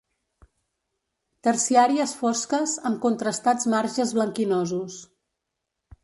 [1.47, 4.97] Terciàries fosques amb contrastats marges blanquinosos.